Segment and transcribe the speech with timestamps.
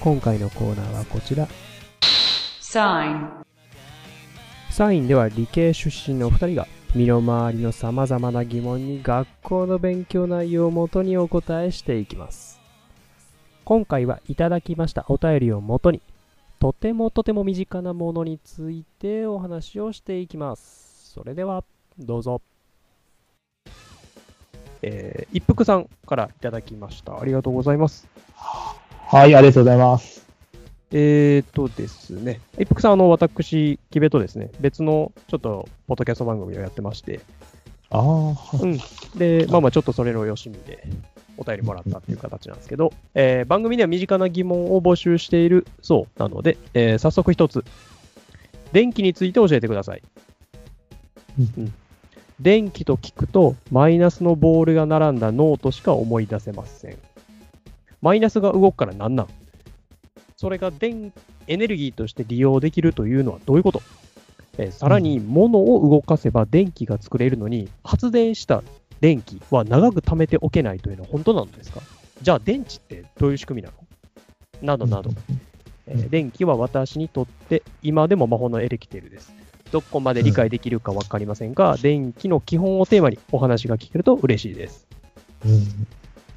[0.00, 1.48] 今回のコーナーはこちら。
[2.60, 3.28] Sign.
[4.70, 12.60] サインでは理系出身のお二人が身の回りの様々な疑問に学校の勉強内容をもとにお答えしていきます。
[13.64, 16.00] 今回はいただきましたお便りをもとに
[16.60, 21.10] とてもとても身近なものについてお話をしていきます。
[21.12, 21.64] それでは
[21.98, 22.40] どうぞ。
[24.82, 27.20] えー、一服さんからいただきました。
[27.20, 28.06] ありがとうございます。
[29.10, 30.26] はい、ありがとうございます。
[30.92, 37.20] えーとですね、一服さん、あの、私、キベとですね、別のちょっと、ポッドキャスト番組をやってまして、
[37.88, 38.78] ああ、うん。
[39.16, 40.86] で、まあまあ、ちょっとそれのよしみで、
[41.38, 47.64] お便りもらったっていう形なんですけど、えー番組では身近な疑問を募集しているそうなので、えー早速一つ、
[48.74, 50.02] 電気について教えてください。
[51.38, 51.72] うん。
[52.40, 56.98] 電気と聞くと、マイナスのボールが並んだノートしか思い出せません。
[58.00, 59.28] マイナスが動くから何なん？
[60.36, 61.12] それが電気
[61.46, 63.82] エネルギーとして利用できるというのはどういうこと、
[64.58, 68.62] えーさらに、物を動かせば電気が作れるのに、発電した
[69.00, 71.80] 電気は長く貯めておけないというのは本当なのですか？
[72.22, 73.86] じゃあ電池ってどういう仕組みなの？
[74.60, 75.10] などなど、
[75.86, 79.32] えー電気は私にとって今でも魔法のエレキテルです。
[79.72, 84.86] どこまで理解できるか分かりませんが、電気の基本をテーマにお話が聞けると嬉しいです。
[85.44, 85.86] うん。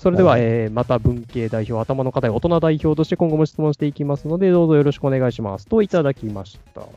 [0.02, 5.68] それでは、はいえーまた文系代表、頭の固い大人代表として今後も質問していきますので、どうぞよろしくお願いします。
[5.68, 6.82] といただきました。
[6.82, 6.88] す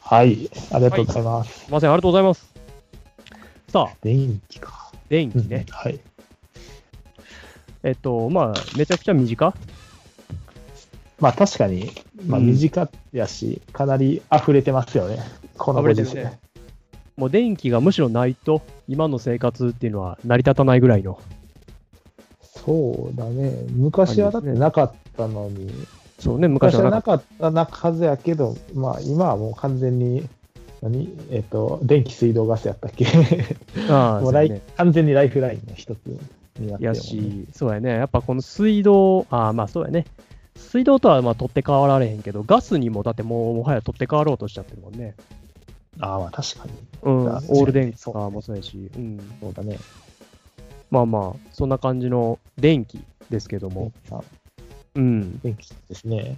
[0.00, 1.68] はい、ありがとうございます。
[1.68, 2.54] いません、ありがとうございます。
[3.68, 4.90] さあ、電気か。
[5.10, 5.66] 電気ね。
[5.68, 6.00] はい。
[7.82, 9.52] えっと、まあ、めちゃくちゃ短
[11.18, 11.90] まあ確かに、
[12.26, 15.18] まあうん短やし、かなり溢れてますよね。
[15.58, 16.08] このご時世。
[16.08, 16.40] 溢れてるね
[17.18, 21.20] もう電気がむしろないと、今の生活っていうのは成り立たないぐらいの。
[22.64, 23.64] そうだね。
[23.70, 25.70] 昔はだってなかったのに、
[26.18, 30.28] そうね、昔昔ははなかったなはずやけど、まあ今はもう完全に、
[30.82, 31.08] 何？
[31.30, 33.04] えっ、と、電気、水道、ガスやったっけ？
[33.86, 34.14] た。
[34.14, 34.62] ああ、 もライそうね。
[34.76, 35.98] 完全にライフラインの一つ
[36.58, 37.90] になってねやし、そうやね。
[37.90, 40.04] やっぱこの水道、ああ、まあそうやね。
[40.56, 45.14] 水道とはまあ取って代わられへんけど、ガスにもだってもうもはや取って代わろうとしちゃってるもんね。
[46.00, 46.72] ああ、まあ確かに。
[47.02, 49.18] うん、オあール電そう化もそうやし、うん。
[49.40, 49.78] そうだね。
[50.90, 54.22] まあまあ、そんな感じの電気ですけども、あ
[54.96, 55.38] うん。
[55.40, 56.36] 電気ですね。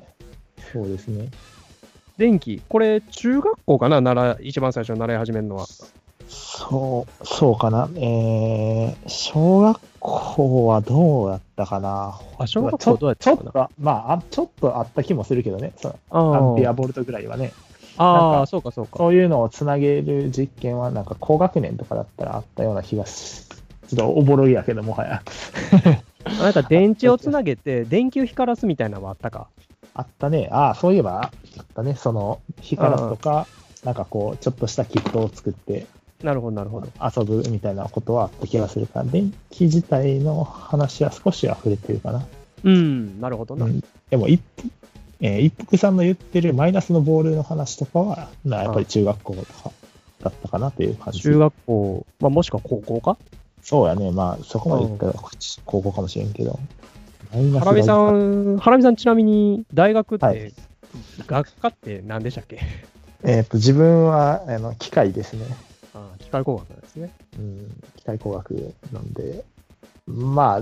[0.72, 1.28] そうですね。
[2.18, 4.00] 電気、これ中学校かな？
[4.02, 5.66] 習い一番最初に習い始めるのは。
[6.28, 7.88] そう、そうかな。
[7.96, 12.20] えー、小学校はどうだったかな？
[12.38, 13.50] あ、小学校どうやっちょたかな？
[13.64, 15.72] っと、まああ、ちょっとあった気もするけどね。
[15.76, 17.52] そアンペアあボルトぐらいはね。
[17.96, 18.98] ああ、そうかそうか。
[18.98, 23.46] そういうのをつなげる実験は、なんか高学年とかだったらあったような気がし、
[23.96, 25.22] ちょっとおぼろいやけど、もはや。
[26.40, 29.48] なんか電池をつなげて電球光らすみたいなのもあったか？
[29.94, 30.48] あったね。
[30.50, 31.20] ああ、そういえば、
[31.58, 31.94] あったね。
[31.94, 33.46] その、光らすとか、
[33.84, 35.86] なんかこう、ちょっとしたキットを作って
[36.22, 36.88] なるほど、なるほど。
[37.04, 42.26] 遊ぶみたいなことはあった気がするから、電気自体の話は少しは触れてるかな。
[42.64, 43.66] うん、なるほどな。
[43.66, 44.68] うんでも一服、
[45.20, 49.70] えー一服さんの言ってるマイナスのボールの話とかは、なやっぱり中学校とか
[50.22, 51.20] だったかなという感じ。
[51.20, 53.18] 中学校、まあ、もしくは高校か？
[53.62, 54.10] そうやね。
[54.10, 55.14] まあ、そこまで言ったら
[55.64, 56.58] 高校かもしれんけど。
[57.32, 60.52] マイナスハラミさがん、ハラミさんちなみに大学って、はい
[61.26, 62.60] 学科って何でしたっけ？
[63.24, 65.46] えっ、と、自分は、あの、機械ですね。
[65.94, 67.10] ああ機械工学なんですね。
[67.38, 69.42] うん、機械工学なんで、
[70.06, 70.60] まあ、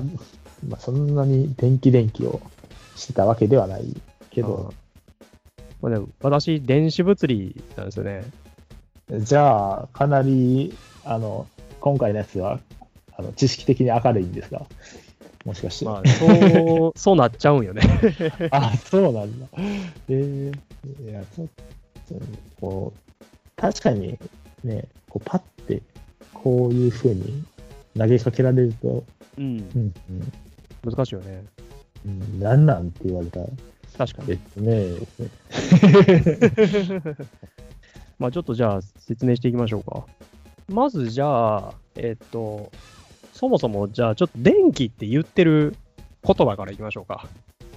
[0.69, 2.41] まあ、そんなに電気電気を
[2.95, 3.97] してたわけではない
[4.31, 4.73] けど、
[5.83, 8.23] まあ、でも私、電子物理なんですよね。
[9.19, 10.73] じゃあ、かなり、
[11.05, 11.49] あの、
[11.81, 12.61] 今回のやつは、
[13.21, 14.67] あの知識的に明るいんですが、
[15.45, 15.85] もしかして。
[15.85, 17.83] まあ、そう、 そうなっちゃうんよね。
[18.51, 19.47] あ、そうなんだ。
[20.09, 21.49] えー、いや、ちょっ
[22.09, 22.15] と、
[22.61, 24.19] こう、確かに
[24.65, 25.83] ね、こうパッて、
[26.33, 27.45] こういう風に
[27.97, 29.05] 投げかけられると、
[29.37, 29.93] うん、うん、
[30.83, 31.45] 難しいよね。
[32.07, 33.47] うん、うん、なんなんって言われたら、
[33.99, 34.33] 確かに。
[34.33, 34.95] えっとね、
[38.19, 40.07] まあちょっとじゃあ説明していきましょうか。
[40.69, 42.71] まずじゃあ、えっと、
[43.41, 45.75] そもそもじゃあちょっと電気って言ってる
[46.23, 47.27] 言葉からいきましょうか。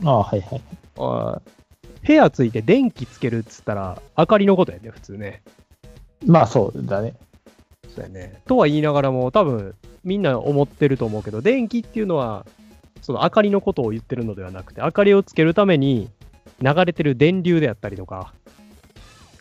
[0.04, 0.62] ああ、はいはい。
[0.98, 1.42] あ
[2.06, 5.42] 部屋ついて電気つけるっつったら、明かりのことやね、普通ね。
[6.26, 7.14] まあそうだね。
[7.96, 8.42] そうやね。
[8.46, 9.74] とは言いながらも、多分
[10.04, 12.46] みんな思ってると思うけど、電気っていうのは、
[13.02, 16.10] その明かりのことを言ってるのではなくて、明かりをつけるために
[16.62, 18.34] 流れてる電流であったりとか、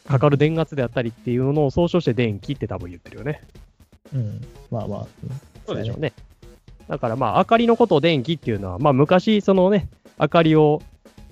[0.06, 3.40] かかる電圧であったりっていうのを総称して電気って多分言ってるよね。
[4.14, 4.40] うん。
[4.70, 5.06] まあまあ。
[5.66, 6.12] そうでしょうね。
[6.88, 9.88] だからまあ、明かりのことを電気っていうのは、まあ昔、そのね、
[10.18, 10.82] 明かりを、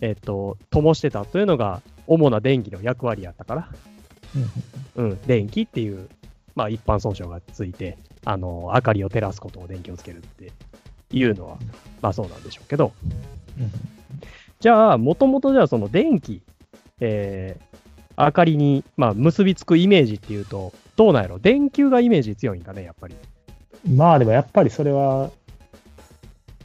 [0.01, 3.69] えっと、灯してたというのが、主な電気の役割やったから、
[4.97, 5.11] うん。
[5.11, 6.09] うん、電気っていう、
[6.55, 10.53] まあ一般総称がついて、あの、明かりを照らすことを電気をつけるって
[11.13, 11.59] いうのは、
[12.01, 12.93] まあそうなんでしょうけど、
[13.59, 13.71] うん
[14.61, 16.43] じゃあ、もともとじゃあその電気、
[17.01, 21.39] えー、明かりに、まあ、結びつくイメージっていうと、どうなんやろ？
[21.39, 23.15] 電球がイメージ強いんかね、やっぱり。
[23.89, 25.31] まあでもやっぱりそれは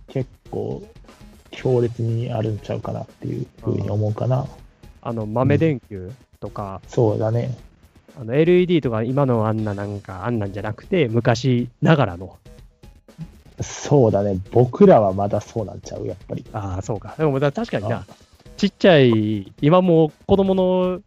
[0.08, 0.84] 結構
[1.52, 4.46] 強烈にあるんちゃうかなっていうふうに思うかな。
[5.02, 7.56] あの、豆電球とか、そうだね。
[8.18, 12.38] あの LED とか今のあんななんかあんなんじゃなくて昔ながらの
[13.62, 14.38] そうだね。
[14.52, 16.46] 僕らはまだそうなんちゃう、やっぱり。
[16.54, 18.06] ああそうかでもだ確かになあ
[18.58, 21.02] ちっちゃい今もう子供の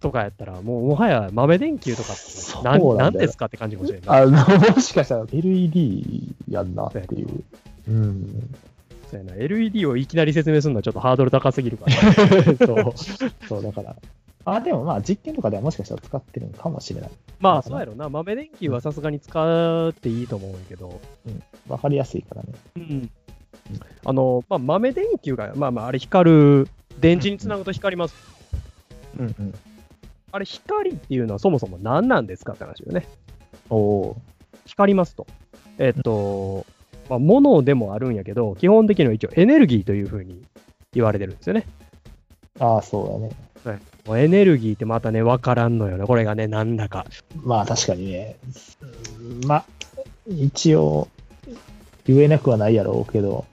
[0.00, 7.44] とかやったらもうもはや豆電球とかってそうなんですかって感じかもしれないあの、もしかしたら LED やんなっていう。
[7.88, 8.50] うん。
[9.10, 11.94] そうやな LED をいきなり説明するのはちょっとハードル高すぎるから
[12.66, 12.94] そう。
[13.48, 13.96] そう、だから。
[14.44, 17.10] あ、でもまあ実験とかではもしかしたら使ってるのかもしれない。
[17.38, 21.00] まあそうやろな豆電球はさすがに使っていいと思うんやけど
[21.68, 22.48] わかりやすいからね。
[22.76, 23.10] うん
[24.04, 26.68] あの、まあ、豆電球が、まあまあ、あれ光る、
[26.98, 28.14] 電池につなぐと光ります。
[29.18, 29.54] うんうん。
[30.32, 33.06] あれ光っていうのはそもそも何なんですかって話よね。
[33.68, 34.16] おお
[34.66, 35.26] 光りますと。
[35.78, 36.66] えっと、
[37.08, 40.42] まあ、物でもあるんやけど、基本的には一応エネルギーというふうに
[40.92, 41.66] 言われてるんですよね。
[42.58, 42.64] ー。
[42.64, 43.80] ああ、そうだね。
[44.06, 46.06] もうエネルギーってまたね、わからんのよね。
[46.06, 47.04] これがね、なんだか。
[47.42, 48.36] まあ確かにね。
[49.20, 49.64] うんまあ、
[50.26, 51.08] 一応、
[52.06, 53.44] 言えなくはないやろうけど、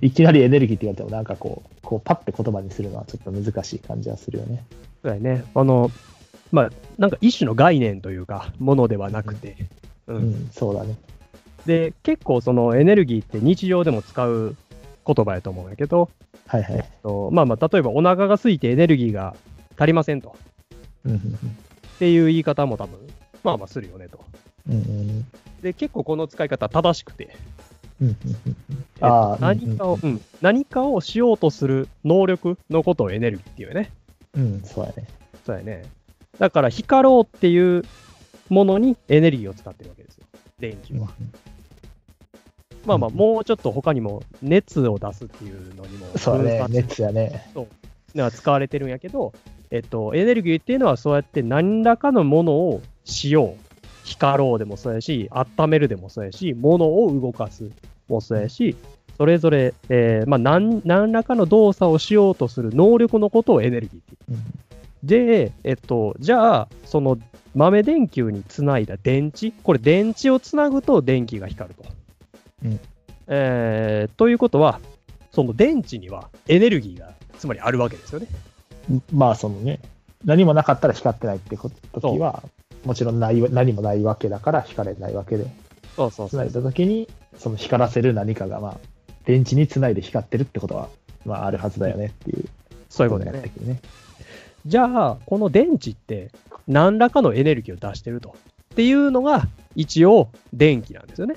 [0.00, 4.64] いきなりエネルギーって言われてもなんかこう、こうパッて言葉にするのはちょっと難しい感じはするよね。
[5.02, 5.44] そうやね。
[5.54, 5.90] あの、
[6.52, 9.68] まあ、なんか一種の概念というか、ものではなくて。
[10.06, 10.96] ううんん、そうだね。
[11.66, 14.56] で、結構そのエネルギーって日常でも使う
[15.06, 16.08] 言葉やと思うんやけど、
[16.46, 16.90] はいはい。
[17.02, 19.36] とまあまあ、例えばお腹が空いてエネルギーが
[19.76, 20.34] 足りませんと。
[21.04, 22.96] うんうんっていう言い方も多分、
[23.42, 24.20] まあまあするよねと。
[24.68, 25.26] うんうん
[25.62, 27.36] で、結構この使い方正しくて、
[29.40, 33.90] 何かを、うん、何かをしようとする能力のことをエネルギーっていうよね。
[34.38, 35.06] うん、うん、そうやね。
[35.44, 35.84] そうやね。
[36.38, 37.84] だから光ろうっていう
[38.48, 40.24] ものにエネルギーを使ってるわけですよ。
[40.58, 41.08] 電気は。
[42.86, 46.66] まあまあ、うんもうちょっと他にも熱を出すっていうのにもそうだね。
[46.68, 47.50] 熱やね。
[48.14, 49.32] が使われてるんやけど、
[49.70, 53.68] えっと、エネルギーっていうのはそうやって何らかのものをしよう。
[54.04, 57.70] 光ろうでもそうやし、温めるでもそうやし、物を動かす
[58.08, 58.74] もそうやし、
[59.18, 64.40] それぞれ、えーまあ何、何らかの動作をしようとする能力のことをエネルギーって言う。
[64.40, 64.68] うん
[65.02, 67.18] で、えっと、じゃあ、その
[67.54, 71.84] 豆電球につないだ電池、これ電池をつなぐと電気が光ると。
[72.64, 72.80] うん
[73.30, 74.80] えーということは、
[75.32, 78.26] その電池にはエネルギーがつまりあるわけですよね。
[79.12, 79.80] まあ、そのね、
[80.24, 82.42] 何もなかったら光ってないってこと時は、
[82.84, 85.44] もちろんないわ何もないわけだから光れないわけで、
[85.94, 86.52] そうそうそうつない。
[86.52, 88.78] だ時に、その光らせる何かが、まあ、
[89.28, 90.88] 電池につないで光ってるってことは、
[91.26, 92.46] まあ、あるはずだよねっていう
[92.88, 93.80] そういうことだよねね。
[94.64, 96.30] じゃあ、この電池って
[96.66, 98.34] 何らかのエネルギーを出してると。
[98.72, 101.36] っていうのが一応電気なんですよね。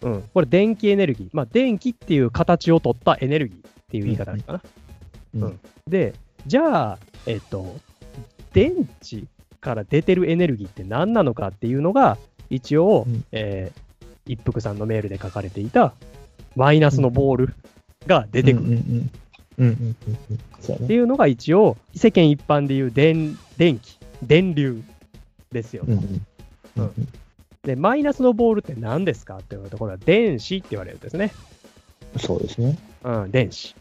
[0.00, 0.22] うん。
[0.32, 1.28] これ電気エネルギー。
[1.34, 4.62] まあ電気っていう形を取ったエネルギーっていう言い方かな。
[5.34, 6.14] うんうんで、
[6.46, 7.76] じゃあ、えっと、
[8.54, 9.24] 電池
[9.60, 12.16] から出てるエネルギーって何なのかっていうのが
[12.48, 13.86] 一応、うんえー
[14.26, 15.94] 一服さんのメールで書かれていた
[16.56, 17.54] マイナスのボール
[18.06, 18.78] が出てくる。
[19.58, 24.82] っていうのが一応、世間一般でいう電電気、電流
[25.52, 25.84] ですよ。
[25.86, 26.22] うん
[26.76, 26.92] うん
[27.62, 31.32] で、マイナスのボールって何ですかって言われたところは電子って言われるんですね。
[32.16, 32.78] そうですね。
[33.02, 33.74] うん、電子。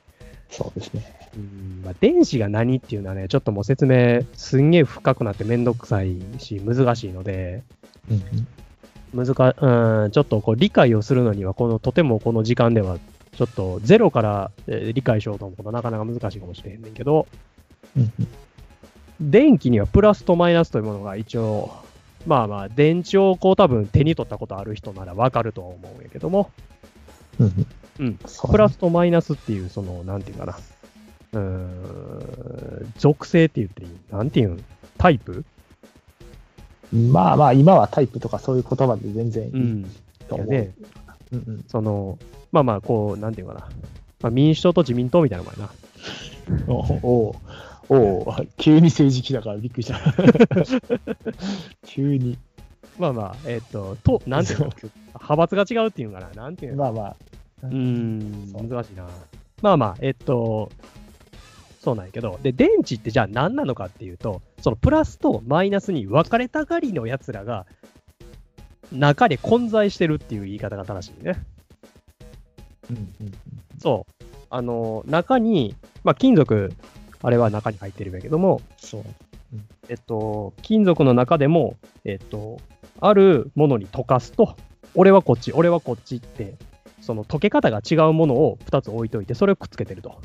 [0.50, 1.16] そうですね。
[1.36, 7.62] うんまあ、電子が何っていうのはね、ちょっともう説明すんげえ深くなってめんどくさいし、難しいので、
[8.10, 8.48] うん
[9.14, 12.98] 難か、うん、ちょっとこう理解をするのには、この、とてもこの時間では、
[13.36, 17.28] ちょっとゼロから、えー理解しようと思うとなかなか難しいかもしれへんねんけど、
[17.98, 18.12] うん
[19.22, 21.72] 電気にはプラスとマイナスというものが一応、
[22.28, 26.52] まあまあ、電池をこう多分手に取ったことある人ならわかるとは思うんやけども、
[27.40, 27.68] うん
[28.00, 28.20] うん。
[28.52, 30.58] プラスとマイナスっていう、その、なんていうかな。
[31.32, 33.90] うーん、属性って言っていい？
[34.12, 34.64] なんていうん？
[34.98, 35.46] タイプ？
[36.96, 39.92] まあまあ、今はタイプとかそういう言葉で全然いいうん。
[40.28, 40.48] と思う。
[40.48, 40.72] で、
[41.32, 42.18] うんうんその、
[42.52, 43.60] まあまあ、こう、なんていうかな。
[44.22, 45.70] まあ、民主党と自民党みたいなもんやな。
[46.68, 47.36] おお
[47.90, 50.00] おお急に政治記だからびっくりした。
[51.86, 52.38] 急に。
[52.98, 54.70] まあまあ、えっ、と、と、なんていうの？
[55.16, 56.44] 派閥が違うっていうのかな？
[56.44, 56.84] なんていうの？
[56.84, 57.16] まあまあ。
[57.64, 59.08] うーん、難しいな。
[59.62, 60.72] まあまあ、えっと、
[61.86, 67.68] そうなんやけど、で、電池ってじゃあ何なのかっていうと、そのプラスとマイナスに分かれたがりのやつらが、
[68.92, 71.36] 中で混在してるっていう言い方が正しいね。
[72.90, 73.32] うんうん
[73.78, 74.24] そう。
[74.50, 76.74] あの、中に、まあ、金属、
[77.22, 79.04] あれは中に入ってるんやけども、そう。
[79.88, 82.58] えっと、金属の中でも、えっと、
[83.00, 84.56] あるものに溶かすと、
[84.96, 86.56] 俺はこっち、俺はこっちって、
[87.00, 90.20] その溶け方が違うものを2つ置いといて、それをくっつけてると。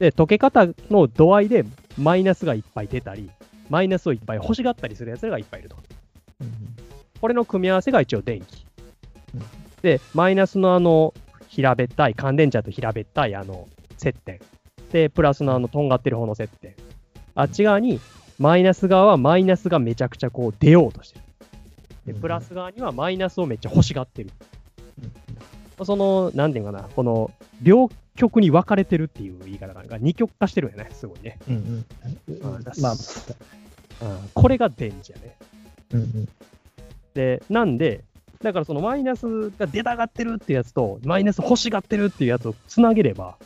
[0.00, 1.64] で、溶け方の度合いで
[1.98, 3.30] マイナスがいっぱい出たり、
[3.68, 5.76] マイナスをいっぱい欲しがったりするやつらがいっぱいいると。
[6.40, 6.50] うん
[7.20, 8.64] これの組み合わせが一応電気
[9.34, 9.42] うん。
[9.82, 11.12] で、マイナスのあの、
[11.48, 14.40] 平べったい、乾電池だと平べったいあの、接点。
[14.90, 16.74] で、プラスのあの、とんがってる方の接点。
[17.34, 18.00] あっち側に、
[18.38, 21.24] マイナス側はマイナスがめちゃくちゃこう出ようとしてる。
[22.06, 24.30] で、うんプラス側にはマイナスをめっちゃ欲しがってる。
[25.84, 27.30] その、なんていうのかな、この、
[27.62, 31.38] 両極に分かれてるっていう言い方が二極化してるよね、すごいね。
[31.48, 31.84] うん
[32.28, 35.36] うんあまあ、うん、これが電池やね。
[35.94, 36.28] うんうん
[37.14, 38.04] で、なんで、
[38.40, 43.36] だからそのマイナスが出たがってるってやつと、マイナス欲しがってるっていうやつをつなげれば、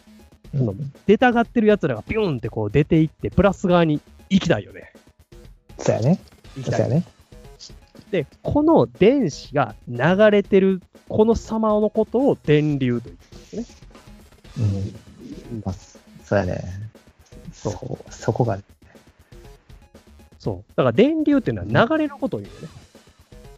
[0.53, 0.75] うんその
[1.07, 4.00] 出たがってるやつらがピュンってこう出ていって、プラス側に
[4.31, 4.93] 行きたいよね。
[5.79, 6.21] そうやね。
[6.57, 6.88] 行きたい。
[6.88, 7.05] ね。
[8.14, 9.99] で、この電子が流
[10.30, 13.76] れてる、この様のことを電流と言ってるんですね。
[15.52, 15.62] うん。
[15.66, 15.75] まあ、
[16.23, 16.62] そうやね。
[17.52, 18.62] そうそこがね。
[20.38, 20.64] そう。
[20.76, 22.68] だから電流っていうのは流れのことを言うよね。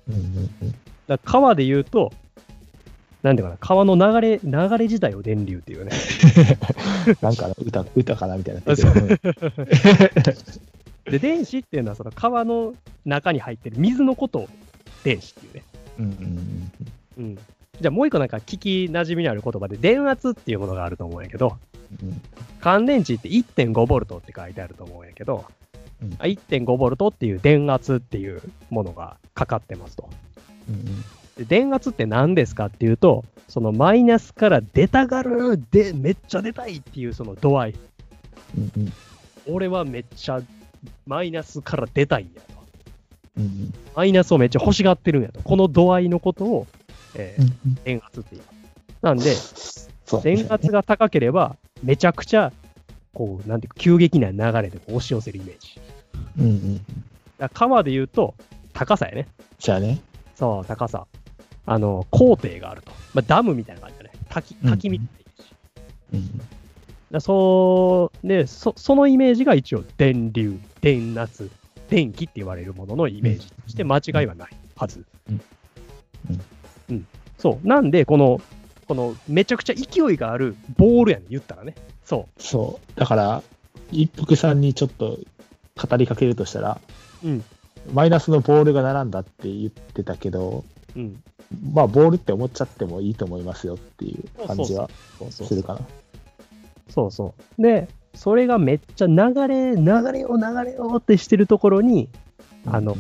[0.09, 0.71] うんうんうん。
[0.71, 2.11] だから川で言うと、
[3.23, 5.91] なんていうかな、川の流れ、流れ自体を電流っていうね。
[7.21, 8.63] なんかの歌、歌かなみたいな。
[11.11, 14.49] で、電子っていうのはその川の中に入ってる水のことを
[15.05, 15.63] 電子っていうね。
[15.99, 16.05] うん
[17.19, 17.35] うんうん。
[17.37, 21.57] じゃあもう一個なんか聞き馴染みのある言葉で電圧っていうものがあると思うんやけど、
[22.03, 22.21] うん
[22.59, 25.45] 乾電池って1.5ボルトって書いてあると思うんやけど、
[26.03, 30.09] うんあ1.5ボルトっていう電圧っていうものがかかってますと。
[30.69, 30.85] うん
[31.37, 37.75] で電圧って何ですかっていうと、そのマイナスから出たがるでめっちゃ出たいっていうその度合い。
[38.57, 38.93] うんうん
[39.49, 40.43] 俺はめっちゃ
[41.07, 42.55] マイナスから出たいんやと。
[43.39, 45.41] うんマイナスをめっちゃ欲しがってるんやと。
[45.43, 46.67] この度合いのことを、
[47.15, 48.57] えーうん電圧って言います。
[49.03, 49.37] なんで、
[50.23, 52.53] 電圧が高ければ、めちゃくちゃ、
[53.15, 55.81] こう、なんていうか、急激な流れで押し寄せるイメージ。
[56.39, 56.85] うんうん。
[57.39, 58.35] だ川で言うと、
[58.73, 59.29] 高さやね。
[59.59, 60.01] じゃあね。
[60.35, 61.07] そう、高さ。
[61.67, 62.91] あの、高低があると。
[63.15, 64.11] まあ、ダムみたいな感じだね。
[64.29, 65.09] 滝、滝みたい
[66.13, 66.37] なイメージ。
[66.39, 66.56] うん
[67.11, 71.51] だそう、で、そそのイメージが一応、電流、電圧、
[71.89, 75.05] 電気って言われるもののイメージとして間違いはないはず。
[75.29, 75.41] うん
[76.31, 76.41] うん
[76.91, 77.07] うん
[77.39, 77.69] そう。
[77.69, 78.41] なんで、この、
[78.89, 81.75] この、めちゃくちゃ勢いがあるボールやね言ったらね。
[82.05, 82.99] そそう。
[82.99, 83.43] だから、
[83.93, 85.19] 一服さんにちょっと
[85.77, 86.81] 語りかけるとしたら、
[87.25, 87.45] うん
[87.93, 90.65] マイナスのボールが並んだって言ってたけど、
[90.97, 90.99] う。
[90.99, 91.23] うん。
[91.73, 94.91] まあ、ボールって思っちゃってもいいと思いますよっていう感じは
[95.31, 95.81] するかな。
[96.89, 97.63] そうそう。
[97.63, 99.15] で、それがめっちゃ流
[99.47, 102.09] れ、流れよう、流れようってしてるところに、
[102.67, 102.97] あの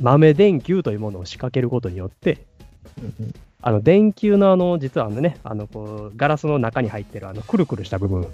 [0.00, 2.46] 豆電球というものを仕掛けることによって、
[3.60, 8.26] あの電球のあの、実はあのね、あのこうガラスの中に入ってるあのくるくるした部分、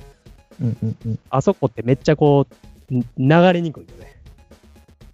[0.60, 2.46] うんうんうんあそこってめっちゃこ
[2.90, 4.16] う、ん流れにくいよね。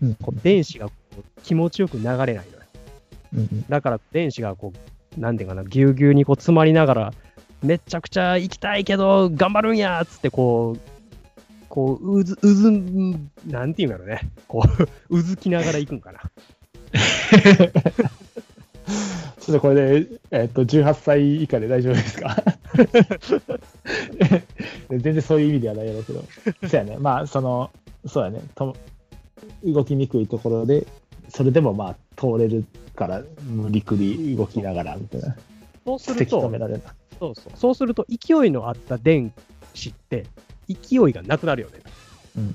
[0.03, 2.45] うんこう電子がこう気持ちよく流れないのよ。
[3.35, 4.73] うんうんだから電子がこ
[5.17, 7.13] う、なんていうかな、ぎゅうぎゅうにこう詰まりながら、
[7.65, 10.81] めちゃくちゃ行きたいけど、頑張るんやっつってこう、
[11.69, 14.21] こう、うず、うずん、なんていうんだろうね。
[14.47, 16.21] こう、 うずきながら行くんかな。
[19.41, 22.37] ちょっとこれで、えっと、18歳以下で大丈夫ですか？
[24.91, 26.25] 全然そういう意味ではないやろうけど。
[26.69, 26.97] そうやね。
[26.99, 27.71] まあ、その、
[28.07, 28.41] そうやね。
[28.55, 28.77] と
[29.65, 30.87] 動きにくいところで、
[31.29, 35.37] それでもまあ、通れるから、無理くり動きながら、みたいな。
[35.85, 36.83] そうするせき止とめ、られる。
[37.19, 37.53] そうそう。
[37.55, 39.33] そうすると、勢いのあった電
[39.75, 40.27] 子って、
[40.69, 41.81] 勢いがなくなるよね。
[42.37, 42.53] うん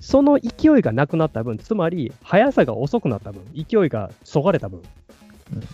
[0.00, 4.84] その勢いがなくなった分、つまり、速さが遅くなった分、勢いがそがれた分、うん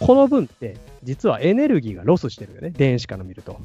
[0.01, 3.59] この分って、実はエネルギーがロスしてるよね、電子から見ると。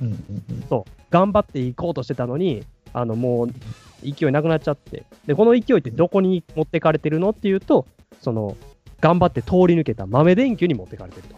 [0.00, 0.24] うん
[0.68, 3.50] そう、頑張っていこうとしてたのに、あのもう
[4.02, 7.86] 勢いなくなっちゃって、で、この勢いってどこに持ってかれてるのっていうと、
[8.20, 8.56] その、
[9.00, 11.36] 頑張って通り抜けた豆電球に持ってかれてると。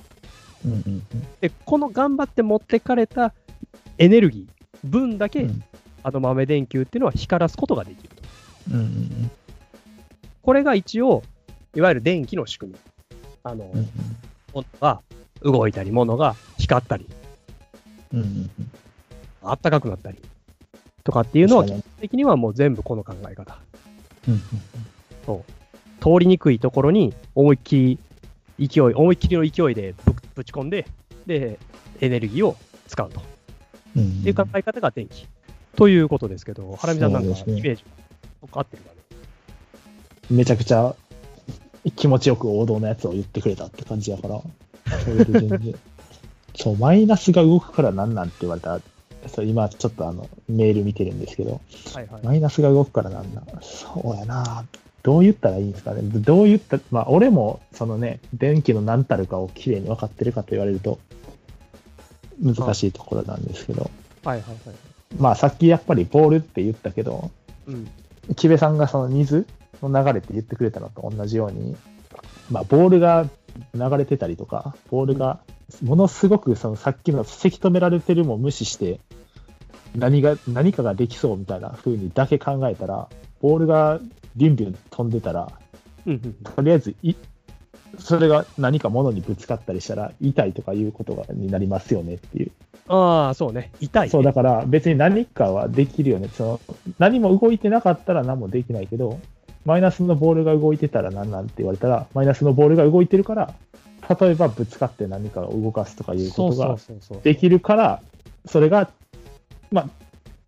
[0.65, 1.03] うんうんうん。
[1.41, 3.33] で、この頑張って持ってかれた
[3.99, 5.63] エネルギー分だけ、うん。
[6.03, 8.23] あの豆電球っていうのは光らすことができると。
[8.73, 9.31] うんうん
[10.43, 11.23] これが一応、
[11.75, 12.79] いわゆる電気の仕組み。
[13.43, 13.89] あの、うん
[14.55, 15.03] 物が
[15.43, 17.07] 動いたり、物が光ったり、
[18.15, 18.51] うんうん
[19.43, 20.19] あったかくなったり
[21.05, 23.59] とかっていうのは、基確本的にはもう全部この考え方。
[24.27, 24.43] うん
[26.01, 27.99] 通りにくいところに思いっき
[28.59, 30.87] り勢い、思いっきりの勢いでぶぶち込んで、
[31.27, 31.59] で、
[32.01, 33.21] エネルギーを使うと
[33.97, 35.27] うんいう考え方が電気。
[35.75, 37.85] ということですけど、ハラミさんなんかイメージ
[38.53, 38.97] 合ってるかね。
[40.31, 40.95] めちゃくちゃ
[41.97, 44.41] 気持ちよく王道のやつを言ってくれたって感じやから、
[45.01, 45.75] それで全然。
[46.55, 48.81] そう、マイナスが動くからなんなんって言われたら、
[49.27, 51.61] そう今ちょっとあのメール見てるんですけど、
[51.95, 52.23] はいはい。
[52.23, 53.47] マイナスが動くからなんなん。
[53.61, 54.65] そうやな。
[55.09, 56.03] どう言ったらいいんですかね？
[56.03, 60.99] どう言った、まあ俺もそのね、電気の何たるかをきれいに分かってるかと言われると、
[62.43, 63.91] 難しいところなんですけど、
[64.23, 64.77] はいはいはい。
[65.19, 67.31] まあさっきやっぱりボールって言ったけど、
[67.67, 67.89] うん。
[68.37, 69.47] 木部さんがその水
[69.83, 71.75] の流れって言ってくれたのと同じように、
[72.51, 73.27] まあ、ボールが
[73.75, 75.41] 流れてたりとか、ボールが
[75.83, 79.01] ものすごくそのさっきのせき止められてるも無視して、
[79.97, 83.09] 何が何かができそうみたいな風にだけ考えたら、
[83.41, 84.01] ボールが
[84.39, 85.53] ビュンビュン飛んでたら、
[86.07, 87.15] うんうんとりあえずい、
[87.99, 92.53] それが何か物にぶつかったりしたら、痛いとかいうことがになりますよねっていう。
[92.89, 93.73] ああ、そうね。
[93.81, 94.11] 痛い、ね。
[94.11, 96.29] そう、だから別に何かはできるよね。
[96.29, 96.61] その
[96.99, 99.21] 何も動いてなかったら何もできないけど、
[99.65, 103.55] マイナスのボールが動いてたら何なんて言われたら、マイナスのボールが動いてるから、
[104.21, 106.77] 例えばぶつかって何かを動かすとかいうことが。
[107.23, 108.03] できるから、
[108.47, 108.91] それが、
[109.71, 109.89] まあ、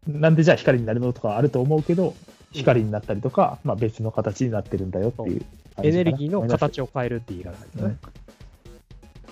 [0.08, 2.14] なんでじゃあ光になるのとかあると思うけど、
[2.52, 5.44] 光になったりとか、まあ別の形になってるんだよっていう。
[5.82, 7.96] エネルギーの形を変えるって言い方ですね。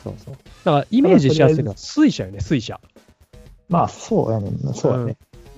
[0.03, 0.35] そうそう。
[0.64, 2.81] だから、イメージしやすいのは水車よね、水車。
[3.69, 4.51] まあそうやね。
[4.75, 5.16] そうやね。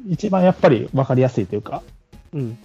[0.09, 1.83] 一番やっぱり分かりやすいというか、
[2.33, 2.59] うん。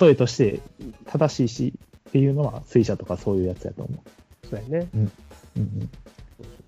[0.00, 0.60] 例えとして
[1.06, 1.74] 正しいし
[2.10, 4.04] っていうのは水車とかそういうやつやと思
[4.48, 4.88] そうやね。
[4.94, 4.98] う。
[4.98, 5.12] うん
[5.56, 5.90] うん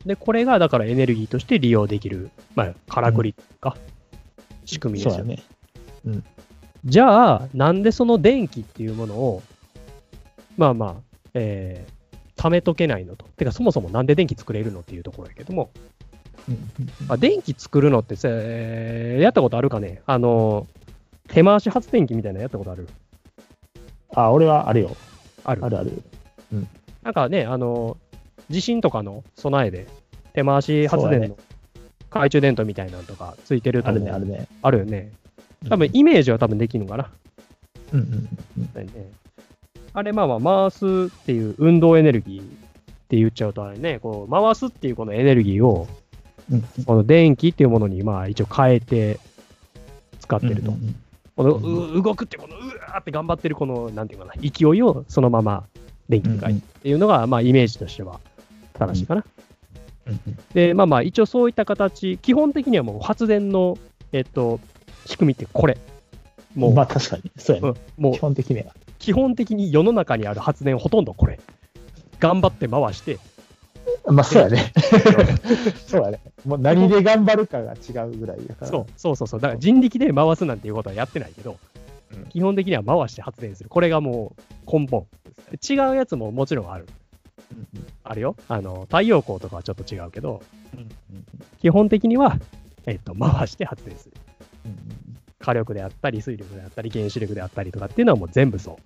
[0.07, 3.77] で、これがだからエネルギーとして利用できる、まあ、からくりとか、
[4.65, 5.43] 仕組みですよそうやね。
[6.85, 9.43] じゃあ、なんでその電気っていうものを、
[10.57, 10.95] まあまあ、
[11.35, 13.27] えー、貯めとけないのと。
[13.37, 15.71] てか、そもそもなんで電気作れるのっていうところやけども、
[17.09, 20.01] あ、電気作るのってさ、えーやったことあるかね？
[20.07, 20.67] あの、
[21.29, 22.89] 手回し発電機みたいなのやったことある？
[24.15, 24.97] あ、俺はあるよ。
[25.45, 25.65] ある？
[25.65, 26.03] あるある。
[27.03, 27.99] なんかね、あの、
[28.49, 29.87] 地震とかの備えで、
[30.33, 31.39] 手回し発電の
[32.09, 34.49] 懐中電灯みたいなのとかついてるとあるね、あるね。
[34.63, 35.13] あるよね。
[35.69, 37.11] 多分、イメージは多分できるのかな。
[37.93, 38.29] うんうん
[38.77, 39.11] うんね。
[39.93, 42.45] あれ、まあまあ、回すっていう運動エネルギーっ
[43.09, 45.89] て言っちゃうとあれね、こう回すっていうこのエネルギーを、
[46.51, 49.21] うんこの電気っていうものにまあ一応変えて
[50.19, 50.73] 使ってると。
[50.73, 50.95] うんうん
[51.37, 55.65] このう動くってこのうわーって頑張ってるこの、なんていうかな、勢いをそのまま
[56.11, 58.21] 電気に変えるっていうのが、まあイメージとしては
[58.75, 59.25] 正しいかな。
[60.53, 63.79] で、まあまあ一応そういった形、基本的にはもう発電の、
[64.13, 64.61] えっと、
[65.11, 65.77] 仕組みってこれ。
[66.55, 67.31] もう、まあ確かに。
[67.37, 67.69] そうやね。
[67.69, 68.75] うんもう基本的には。
[68.99, 71.41] 基本的に世の中にある発電ほとんどこれ。
[72.19, 73.19] 頑張って回して、
[74.07, 74.73] まあそうやね。
[75.87, 76.21] そうやね。
[76.45, 78.67] もう何で頑張るかが違うぐらいだから。
[78.67, 83.71] そうそうそうそう、だから人力で回すなんていうことはやってないけど、うん基本的には回して発電する。
[83.71, 84.35] これがも
[84.67, 85.07] う根本。
[85.69, 86.87] 違うやつももちろんある。
[87.53, 88.37] うんうんあるよ。
[88.49, 90.43] あの、太陽光とかはちょっと違うけど、
[90.75, 90.89] うんうん
[91.61, 92.39] 基本的には、
[92.87, 94.15] えっと、回して発電する。
[95.41, 98.79] うん火力であったり、水力であったり、原子力であったりとかっていうのはもう全部そ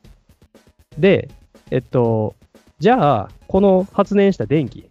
[0.96, 1.00] う。
[1.00, 1.28] で、
[1.70, 2.34] えっと、
[2.78, 4.88] じゃあ、この発電した電気。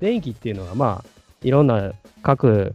[0.00, 1.10] 電気っていうのは、まあ、
[1.42, 2.74] いろんな各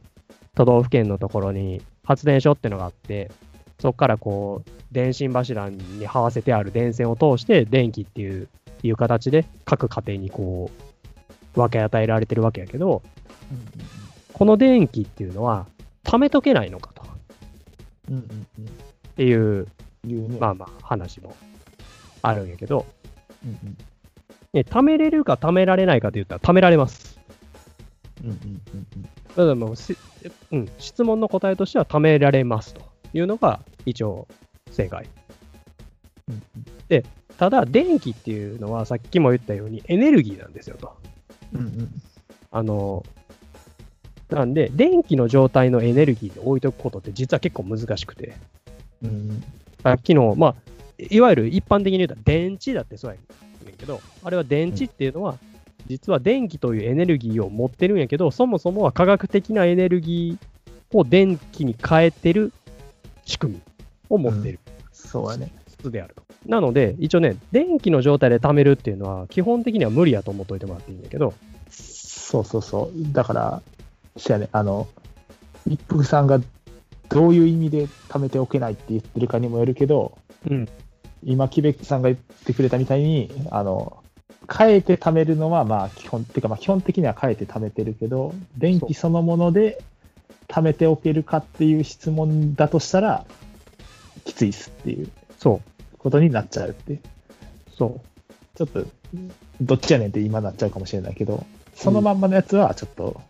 [0.56, 3.32] 都道府県のところに発電所っていうのがあって、
[3.80, 8.48] そこからこう、電信柱に這わせてある電線を通して、電気っていう
[8.82, 10.70] いう形で各家庭にこ
[11.56, 13.02] う、分け与えられてるわけやけど、
[14.34, 15.66] この電気っていうのは、
[16.04, 16.99] 貯めとけないのかと。
[18.10, 18.70] うんうんうんっ
[19.16, 19.68] ていう。
[20.40, 21.36] まあまあ話も
[22.22, 22.86] あるんやけど、
[23.46, 23.78] うんうん
[24.54, 27.20] ね、貯めれるか貯められないかと言ったら貯められます。
[28.24, 28.36] うんうん
[28.74, 28.88] うん
[29.38, 29.98] うんだもうし、
[30.52, 32.82] うん、質問の答えとしては貯められますと
[33.14, 34.28] いうのが一応
[34.72, 35.08] 正解。
[36.28, 36.44] うん
[37.38, 40.98] ただ、電気っていうのはさっきも言ったようにエネルギーなんですよと。
[41.54, 42.02] うんうん。
[42.52, 43.06] あの、
[44.30, 48.36] なんで、電気の状態のエネルギーで置いとくことって実は結構難しくて、
[49.04, 49.44] うん
[49.84, 50.56] さっきの、まあ、
[51.10, 53.18] いわゆる一般的に言うと電池だってそうや
[53.66, 55.38] ねんけど、あれは電池っていうのは、
[55.88, 62.52] 実は電気というエネルギーを持ってるんやけど、そもそもは科学的なエネルギーを電気に変えてる
[63.26, 63.62] 仕組み
[64.10, 64.60] を持ってる
[64.92, 65.52] そうやね。
[65.68, 66.24] 質であると。
[66.46, 71.34] なので、一応ね、電気の状態で貯めるっていうのは、基本的には無理やと思っといてもらっていいんだけど、
[71.70, 73.14] そうそうそう。
[73.14, 73.62] だから、
[74.20, 74.88] そうやね、あの、
[75.68, 76.40] 一服さんが
[77.10, 80.18] どういう意味で貯めておけないって言ってるかにもよるけど、
[80.50, 80.68] うん、
[81.24, 84.04] 今、木部さんが言ってくれたみたいに、あの、
[84.52, 89.82] 変えて貯めるのは、まあ、基本、てか、まあ、基本的には変えて貯めてるけど、電気そのもので
[90.48, 93.26] 貯めておけるかっていう質問だとしたら、
[94.26, 97.00] きついっすっていうそう、ことになっちゃうって。
[97.78, 98.58] そう。
[98.58, 98.86] ちょっと、
[99.62, 103.22] どっちやねんって今なっちゃうかもしれないけど、そのまんまのやつはちょっと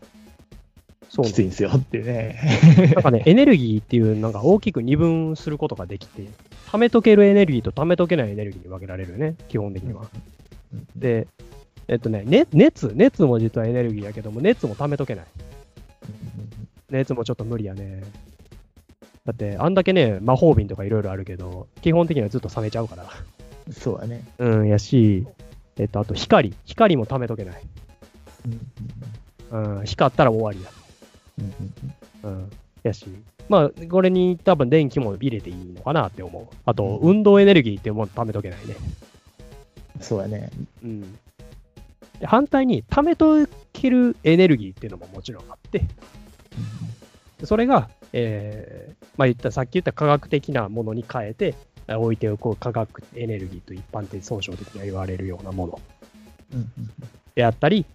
[1.10, 2.40] そうきついんですよっていうね。
[2.94, 6.24] なんかね、エネルギーっていうのが大きく二分することができて、
[6.72, 10.08] 貯めとけるエネルギーと貯めとけないエネルギーに分けられるよね、基本的には。
[10.96, 11.28] で、
[11.88, 15.26] えっとね、ね熱、熱も実はエネルギーやけども、熱も貯めとけない。
[16.92, 18.04] 熱もちょっと無理やね。
[19.26, 23.10] だって、あんだけね、魔法瓶とかいろいろあるけど、基本的にはずっと冷めちゃうから。
[23.72, 24.24] そうやね。
[24.38, 25.26] うん、やし、
[25.78, 26.54] えっと、あと光。
[26.66, 27.64] 光も貯めとけない。
[29.52, 30.70] うん、光ったら終わりや。
[32.24, 32.50] うん。
[32.84, 33.06] やし、
[33.50, 36.56] まあ、これに多分電気も入れていいのかなって思う。
[36.66, 38.76] あと、運動エネルギーっていうも貯めとけないね。
[40.00, 40.50] そうやね。
[40.84, 41.02] うん。
[42.20, 45.44] で反対に、貯めとけるエネルギーっていうのももちろん。
[45.50, 45.84] あって、
[47.44, 51.56] それが、えーまあ言ったさっき言った科学的なものに変えて、
[51.88, 55.82] 置いておく科学エネルギーと一般的総称的には言われるようなもの
[57.36, 57.86] であったり、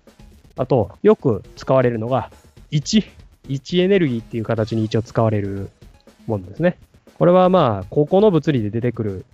[0.56, 2.30] あと、よく使われるのが、
[2.70, 3.04] 位置。
[3.48, 5.70] 位置エネルギーっていう形に一応使われる
[6.26, 6.78] ものですね。
[7.18, 9.24] これはまあ、高校の物理で出てくる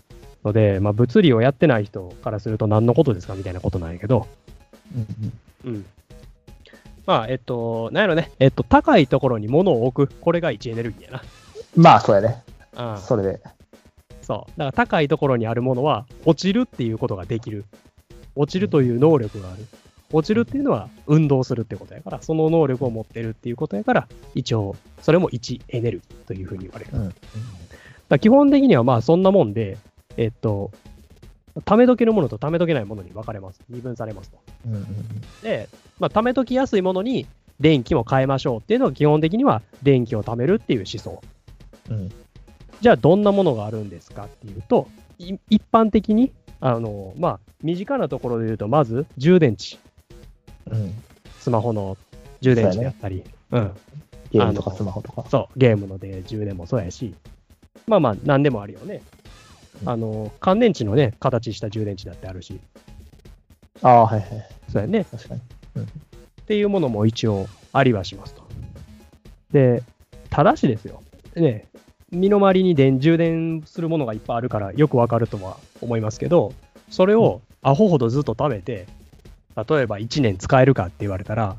[0.44, 4.26] ので、まあ、物理をやってない人からすると何のことですかみたいなことなんやけど、
[5.64, 5.84] うん。
[7.06, 10.14] まあ、えっと、なんやろね、えっと、高いところに物を置く。
[10.20, 11.22] これが位置エネルギーや
[11.76, 12.42] まあ、そうやね。
[12.74, 12.94] な。
[12.94, 12.98] うん。
[12.98, 13.40] それで。
[14.22, 14.50] そう。
[14.58, 17.64] だから高いところにあるものは落ちるっていうことができる。
[18.36, 19.66] 落ちるという能力がある。
[20.12, 26.90] 落ちるっていうのは運動するってことやから、その能力を持ってるっていうことやから、一応、それも1エネルギーというふうに言われる。
[26.92, 27.12] だか
[28.08, 29.78] ら基本的にはまあそんなもんで、
[30.16, 30.72] えっと、
[31.58, 33.60] 貯めとけるものと貯めとけないものに分かれます。
[33.68, 34.38] 二分されますと。
[35.42, 35.68] で、
[35.98, 37.26] まあ、貯めときやすいものに
[37.60, 41.20] 電気も変えましょうっていうのが基本的には電気を貯めるっていう思想。
[42.80, 49.78] じゃあどんなものがあるんですかっていうと、い一般的に、あの、まあ、身近なところで言うと、まず充電池。
[51.38, 51.96] スマホの
[52.40, 53.70] 充電池であったり、うん。
[54.30, 55.24] ゲームとかスマホとか。
[55.28, 57.14] そう、ゲームので充電もそうやし、
[57.86, 59.02] まあまあ、何でもあるよね。
[59.84, 62.60] あの、乾電池のね、形した充電池だってあるし、
[63.82, 64.48] ああ、はいはい。
[64.70, 65.04] そうやね。
[65.04, 65.40] 確かに。
[65.40, 68.42] っていうものも一応ありはしますと。
[69.52, 69.82] で、
[70.28, 71.02] ただしですよ。
[71.34, 71.66] ね、
[72.10, 76.52] 身の回りに電充電するものがいっぱいあるからよくわかるとは思いますけど、
[76.90, 78.86] それをアホほどずっと食べて、
[79.68, 81.56] 例えば1年使えるかって言われたら、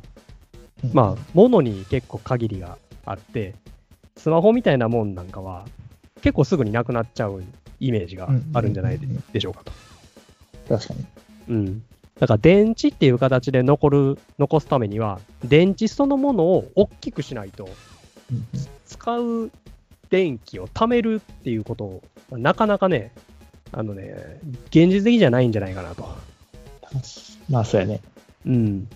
[0.93, 3.53] まあ、ものに結構限りがあって、
[4.17, 5.65] スマホみたいなもんなんかは、
[6.21, 7.43] 結構すぐになくなっちゃう
[7.79, 9.71] イメージがあるんじゃないででしょうかと。
[10.69, 11.05] 確かに。
[11.49, 11.83] うん。
[12.19, 17.67] だから電池っていう形で残る、残すためには、電池そのものを大きくしないと、
[18.85, 19.51] 使う
[20.09, 23.11] 電気を貯めるっていうことを、なかなかね、
[23.71, 26.30] あのね、現実的じゃないんじゃないかなと。
[27.49, 27.99] まあ、そうやね。
[28.45, 28.87] うん。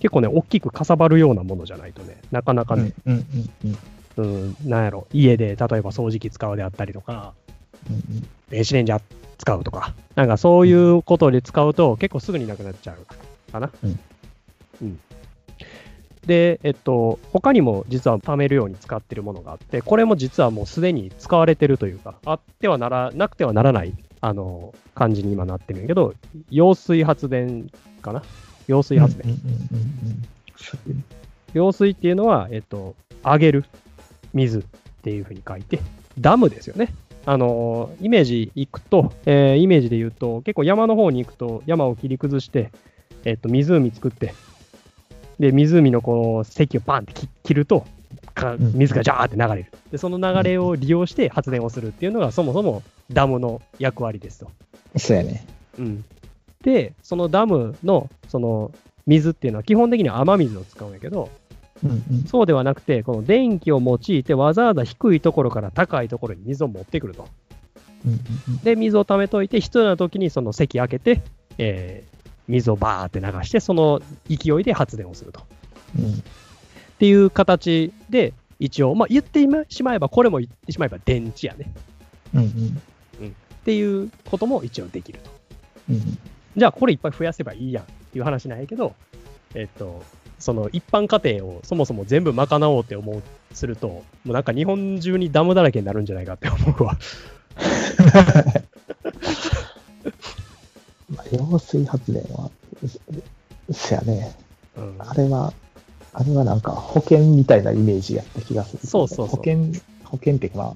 [0.00, 3.78] 結構ね、大きくかさばるようなものじゃないとね、なかなかね、うんうんうん
[4.16, 7.34] うん、なんやろ、家で例えば掃除機使うであったりとか、
[8.50, 9.02] 電子レンジャー
[9.38, 13.52] 使うとか、なんかそういうことで使うと結構すぐになくなっちゃう。
[13.52, 13.70] かな。
[13.82, 13.98] うん。
[14.82, 15.00] うん。
[16.26, 26.14] で、えっと、他にも実は貯めるように使ってるものがあって、これも実はもうすでに使われてるというか、あってはならなくてはならない、あの、感じに今なってるんやけど、
[26.50, 27.70] 揚水発電
[28.02, 28.22] かな？
[28.66, 29.38] 揚水発電。
[31.54, 33.64] 揚水っていうのは、えっと、上げる
[34.34, 34.62] 水っ
[35.02, 35.80] ていうふうに書いて、
[36.18, 36.92] ダムですよね。
[37.26, 42.70] あのーイメージ行くと、えーイメージで言うと、結構山の方に行くと、山を切り崩して、
[43.24, 44.34] えっと、湖作って、
[45.38, 47.86] で、湖のこの堰をバンって切切ると、
[48.38, 49.72] かん水がジャーって流れる。
[49.90, 54.50] で、その流れを利用して発電をするっていうのが、そもそもダムの役割ですと。
[54.96, 55.46] そうやね。
[55.78, 56.04] うん、
[56.62, 58.70] で、そのダムの、その、
[59.06, 61.30] 水っていうのは基本的には雨水を使うんやけど、
[61.82, 62.24] うんうん。
[62.24, 67.26] そうではなくて、この電気を用いてわざわざ低いところから高いところに水を持ってくると。
[68.04, 68.14] うんう
[68.52, 71.22] んで、水を溜めといて、必要な時にその席開けて、
[71.58, 75.42] えー水をバーって流して、その勢いで発電をすると。
[75.98, 76.22] うん。
[76.98, 81.72] うんっていう形で、一応、まあ言ってしまえば、これも言ってしまえば電池やね。
[82.34, 82.42] うん
[83.20, 83.28] うん。
[83.28, 83.32] っ
[83.64, 85.30] ていうことも一応できると。
[85.90, 86.18] うん
[86.56, 88.96] じゃあこれいっぱい増やせばいいやんっていう話なんやけど、
[89.54, 90.02] えっと、
[90.40, 96.98] その一般家庭をそもそも全部賄おうって思う、すると、もうなんか日本中にダムだらけになるんじゃないかって思うわ。
[101.10, 102.50] まあ揚水発電は、
[103.68, 104.36] そそやね。
[104.76, 105.52] うん、あれは、
[106.20, 108.84] あれはなんか保険みたいなイメージやった気がする。
[108.84, 109.58] そうそうそう保険、
[110.04, 110.74] 保険っていうかまあ、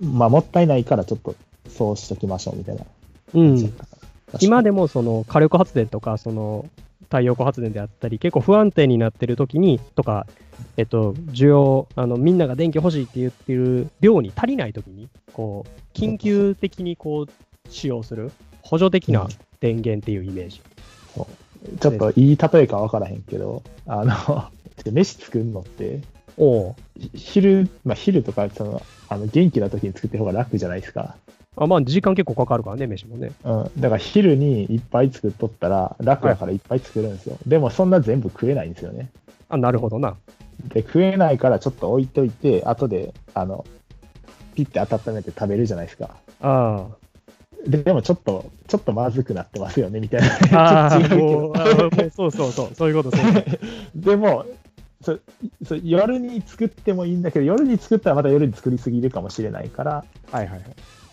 [0.00, 1.34] まあもったいないからちょっと
[1.68, 2.84] そうしときましょうみたいな。
[3.34, 3.74] うん、
[4.40, 4.82] 今でも。
[4.82, 6.66] もその火力発電とか、その
[7.02, 10.28] 太陽光発電であったり、結構不安定になってる時に、とか、
[10.76, 17.28] えっと、需要、あの、みんなが電気欲しいって言ってる量に足りない時に、こう、緊急的にこう、
[17.68, 18.30] 使用する
[18.62, 19.26] 補助的な
[19.58, 20.62] 電源っていうイメージ。
[21.80, 24.44] ちょっといい例えかわからへんけど、あの、
[24.90, 26.00] 飯作るのって、
[26.38, 26.74] お
[27.14, 31.16] 昼、まあ昼とかその、あの元気な時に作ってる方が楽じゃないですか。
[31.56, 33.32] あまあ、時間結構かかるからね、飯もね。
[33.44, 33.70] うん。
[33.80, 37.36] だから昼にいっぱい作っとったら楽だからいっぱい作るんですよ。
[37.46, 39.10] でもそんな全部食えないんですよね。
[39.48, 40.16] あ、なるほどな。
[40.72, 43.64] で、食えないからちょっと置いといて、後で、あの、
[44.54, 46.16] ピッて温めて食べるじゃないですか。
[46.40, 46.99] あで
[47.66, 50.86] でもちょっと、ちょっとまずくなってますよね、みたいな。
[50.86, 50.90] あ。
[50.90, 53.58] そうそうそう、そういうこと、そういうこと。
[53.96, 54.46] でも
[55.02, 55.18] そ
[55.64, 60.60] そ夜に作ってもいいんだけど、夜に作ったらまた夜に作りすぎるかもしれないから、はいはいはい。
[60.60, 60.62] っ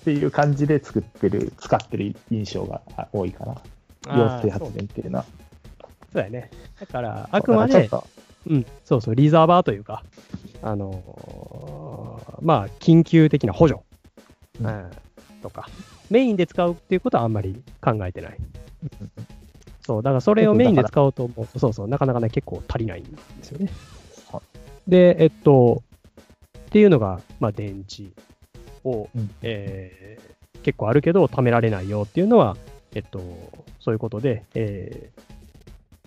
[0.04, 3.56] ていう感じで作ってる、使ってる印象があ多いかな。
[4.16, 5.26] 揚水発電っていうのは。
[6.14, 6.50] そうやね。
[6.80, 7.90] だから、あくまで
[8.48, 10.04] うん、そうそう、リザーバーというか、
[10.62, 13.82] あのーまあ、緊急的な補助、
[14.62, 14.92] うんうん
[15.42, 15.70] とか、
[16.10, 18.38] メインで使うっていうことはあんまり考えてない。
[19.82, 23.10] そう、だからそれをメインで使おうと思うと、そうそう、なかなかね、結構足りないんで
[23.42, 23.70] すよね。
[24.32, 24.42] は
[24.88, 25.84] で、えっと、
[26.58, 28.12] っていうのが、まあ、電池
[28.84, 32.58] を、うんえー結構あるけど、貯められないよっていうのは、
[32.94, 33.22] えっと、
[33.80, 35.22] そういうことで、えー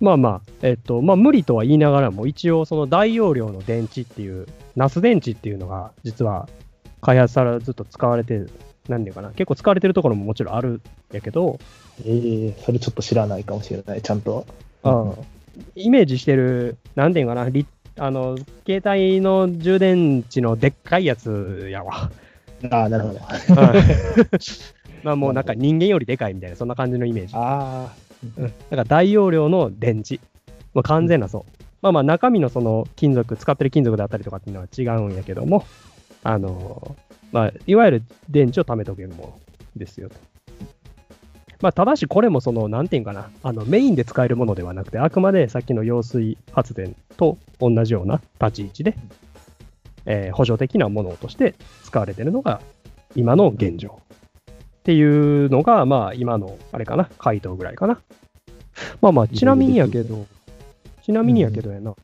[0.01, 6.49] まあまあ、えっと、まあ無理とは言いながらも、一応その大容量の電池っていう、ナス電池っていうのが、実は
[7.01, 8.51] 開発されずっと使われてる、
[8.89, 10.81] なんていうかな、結構使われてるところももちろんあるん
[11.13, 11.59] やけど、
[12.05, 14.47] えー、それちょっと知らないかもしれない、ちゃんと。
[14.83, 15.13] うん
[15.75, 17.67] イメージしてる、なんていうかな、リ
[17.99, 22.11] あの、携帯の充電池のでっかいやつやわ。
[22.71, 23.21] ああ、なるほど。
[25.03, 27.33] まあもうなんか人間よりでかいみたいな、そんな感じのイメージ。
[27.37, 27.93] あ
[28.39, 30.21] うん、だから大容量の電池。
[30.75, 31.63] もう完全なそう。
[31.83, 35.65] まあまあ中身のその金属、使ってる金属だったりとかっていうのは違うんやけども、
[36.23, 36.97] あの
[37.33, 39.41] まあ、いわゆる電池を貯めとけるもの
[39.77, 40.17] ですよと。
[41.61, 48.97] まあ、ただしこれもその、なんていうんかな、あのメインで使えるものではなくて、あくまでさっきの揚水発電と同じような立ち位置で、
[50.07, 52.63] えー補助的なものとして使われているのが
[53.15, 54.01] 今の現状。
[54.81, 58.01] っていうのが、まあ今の、あれかな、回答ぐらいかな。
[59.03, 60.27] まあまあ、ちなみにやけど、
[61.03, 61.95] ちなみにやけどやな、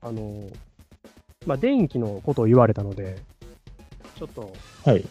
[0.00, 0.44] あの、
[1.46, 3.16] まあ電気のことを言われたので、
[4.16, 4.52] ちょっと、
[4.86, 5.04] あ、はい。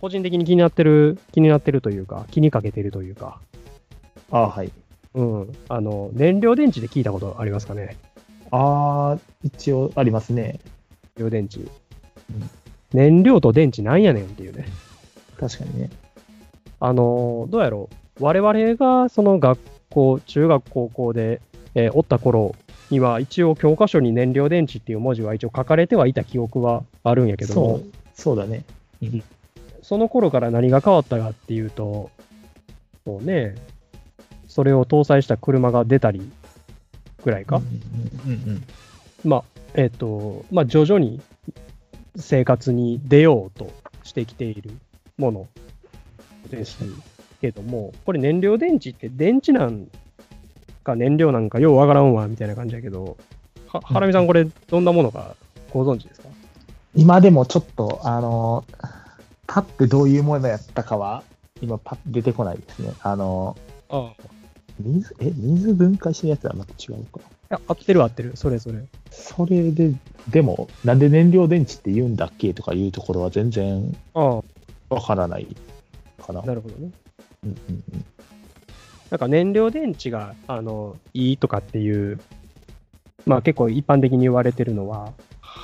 [0.00, 3.40] 個人的に気になってる、気になってるというか、気にかけてるというか、
[4.30, 4.72] ああ、はい。
[5.14, 7.96] うん、あの、燃料電池で聞いたことありますかね？
[8.50, 10.58] ああ、一応ありますね。
[11.16, 11.60] 燃料電池。
[12.92, 14.66] 燃料と電池なんやねんっていうね。
[15.38, 15.90] 確かにね。
[16.80, 17.88] あの、どうやろ
[18.20, 18.24] う？
[18.24, 19.58] 我々がその学
[19.90, 21.40] 校、中学、高校で、
[21.74, 22.54] えーおった頃
[22.90, 27.84] には、一応教科書に燃料電池っていう文字は一応書かれてはいた記憶はあるんやけどもそう、、
[28.16, 28.64] そうだね。
[29.82, 32.10] その頃から何が変わったかっていうと、
[33.04, 33.54] そうね、
[34.48, 36.28] それを搭載した車が出たり
[37.22, 37.58] ぐらいか。
[37.58, 38.64] うんうんうん
[39.24, 41.20] まあ、えっ、と、まあ、徐々に
[42.16, 43.70] 生活に出ようと
[44.04, 44.70] してきている
[45.18, 45.48] もの
[46.50, 46.78] です
[47.40, 49.88] けども、これ燃料電池って電池なん
[50.84, 53.16] か燃料なんかようわからんわみたいな感じやけど、
[53.68, 54.26] はハラミさん。
[54.26, 55.34] これどんなものか
[55.72, 56.25] ご存知ですか？
[56.96, 58.88] 今でもちょっと、あのー、
[59.46, 61.22] パってどういうものやったかは、
[61.60, 62.92] 今パッ出てこないですね。
[63.02, 63.56] あの
[63.88, 64.22] ああ。
[64.80, 67.20] 水、え、水分解してるやつはまた違うか。
[67.48, 68.32] や、合ってる合ってる。
[68.34, 68.84] それそれ。
[69.10, 69.92] それで、
[70.30, 74.42] でも、なんで燃料電池って言うんだっけとかいうところは全然あ
[74.88, 75.46] わからない
[76.24, 76.40] かな。
[76.40, 76.90] あ、なるほどね。
[77.44, 77.56] うんうん
[77.94, 78.04] うん
[79.08, 82.18] なんか燃料電池があのいいとかっていう、
[83.24, 85.12] まあ結構一般的に言われてるのは、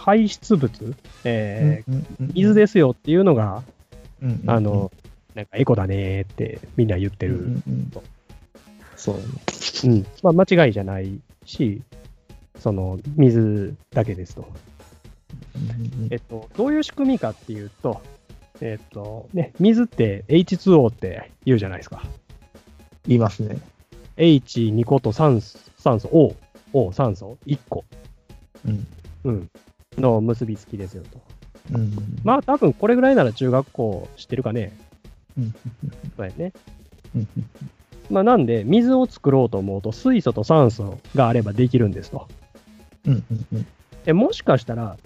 [0.02, 3.62] 排出物、えー水ですよっていうのが、
[4.20, 4.90] うんあの、
[5.34, 7.36] なんかエコだねーってみんな言ってる。
[7.36, 7.92] うんうん
[8.96, 9.16] そう。
[9.84, 10.06] うん。
[10.22, 11.82] まあ間違いじゃないし、
[12.58, 14.46] その水だけですと。
[16.10, 18.00] えっと、どういう仕組みかっていうと、
[18.60, 22.02] えっと、ね、水って H2O って言うじゃないですか。
[23.06, 23.58] 言いますね。
[24.16, 26.34] H2 個と酸素、酸素 O、
[26.72, 27.84] O 酸素1個、
[28.66, 28.86] うん。
[29.24, 29.50] うん、
[29.98, 31.20] の結びつきですよと。
[31.72, 31.92] うん。
[32.24, 34.76] まあ多分これぐらいなら中学校知ってるかね。
[35.38, 35.54] うん
[36.16, 36.52] そうやね。
[37.14, 37.28] うん
[38.10, 42.28] まあなんで、水を作ろうと思うと水素と酸素があればできるんですと。
[44.04, 44.98] でもしかしたら、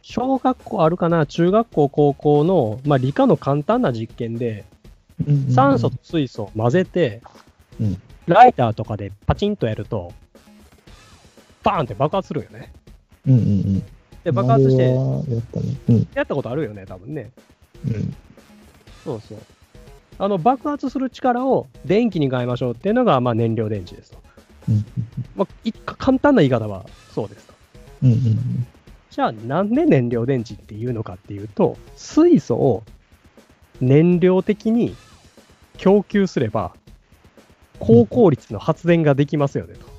[0.00, 4.64] 小学校あるかな、中学校、高校の、まあ、理科の簡単な実験で、
[5.54, 7.20] 酸素と水素を混ぜて、
[7.80, 10.12] うんライターとかでパチンとやると、
[11.64, 12.72] バーンって爆発するよね。
[13.26, 13.44] うんうんう
[13.78, 13.82] ん。
[14.24, 15.76] で、爆発して、やったね。
[15.88, 17.30] うんやったことあるよね、多分ね。
[17.86, 18.14] うん。
[19.04, 19.38] そうそう。
[20.18, 24.18] あの、爆発する力を電気に変えましょうっていうのが、まあ、燃料電池ですと。
[24.68, 24.84] うん
[25.34, 27.54] まあ、い簡単な言い方はそうですと。
[28.04, 28.66] うんうん
[29.10, 32.82] じゃあ、なんで燃料電池っていうのかっていうと、水素を
[33.78, 34.96] 燃料的に
[35.76, 36.72] 供給すれば、
[37.78, 39.91] 高効率の発電ができますよねと。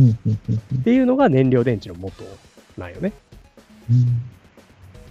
[0.00, 2.24] っていうのが燃料電池の元
[2.78, 3.12] なんよね。
[3.90, 4.32] うん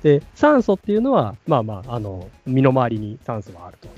[0.03, 3.89] で、酸素っていうのは、まあまあ、あの、身の回りに酸素があると。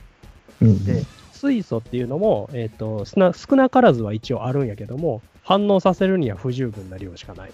[0.62, 7.52] うんで、水素っていうのも、えっ、と少な、少なからずは一応あるんやけども、反応させるには不十分な量しかない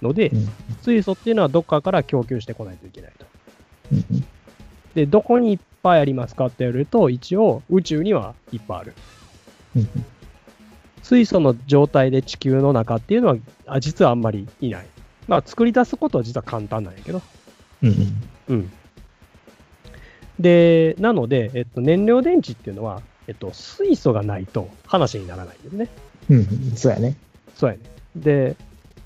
[0.00, 0.48] ので、うん
[0.82, 3.26] 水素っていうのはどっかから供給してこないといけないと。
[4.94, 8.94] で、どこにいっぱいありますかって言われると、一応宇宙にはいっぱいある。
[11.02, 13.36] うん水素の状態で地球の中っていうのは、
[13.66, 14.86] あ実はあんまりいない。
[15.28, 17.22] まあ、作り出すことは実は簡単なんやけど。
[17.82, 17.96] うんうん
[18.48, 18.72] うん。
[20.38, 25.88] で、なので、えっと、燃料電池っていうのは、えっと、水素がないと話にならないんですね。
[26.30, 27.16] うんうんそうやね。
[27.54, 27.82] そうやね。
[28.16, 28.56] で、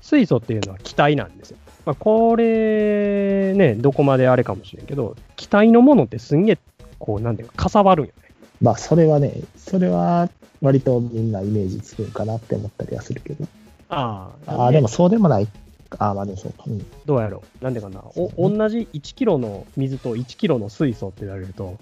[0.01, 1.57] 水素っていうのは気体なんですよ。
[1.85, 6.57] まあ、これ、ね、どこまであれかもしれんけど、気体のものってすんげえ、
[6.99, 8.26] こう、なんていうか、かさばるんよね。
[8.61, 10.29] まあ、それはね、それは
[10.61, 13.45] 割とみんなイメージつくんかなって思ったりはするけど。
[13.89, 14.81] あああ、で？
[14.81, 15.47] もそうでもない。
[15.99, 16.63] ああ、まあでもそうか。
[16.67, 16.85] うん。
[17.05, 17.63] どうやろう？
[17.63, 18.01] なんでかな？
[18.15, 21.77] お同じ1キロの水と1キロの水素って言われると、